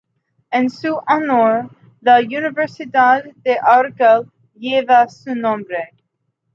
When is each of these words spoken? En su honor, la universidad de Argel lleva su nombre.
En 0.51 0.71
su 0.71 0.99
honor, 1.07 1.69
la 2.01 2.21
universidad 2.21 3.23
de 3.43 3.59
Argel 3.61 4.31
lleva 4.55 5.07
su 5.07 5.35
nombre. 5.35 5.93